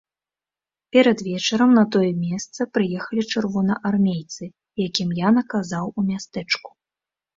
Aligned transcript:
Перад 0.95 1.17
вечарам 1.27 1.71
на 1.79 1.83
тое 1.95 2.07
месца 2.23 2.67
прыехалі 2.77 3.21
чырвонаармейцы, 3.33 4.43
якім 4.87 5.09
я 5.23 5.29
наказаў 5.41 5.85
у 5.99 6.11
мястэчку. 6.13 6.69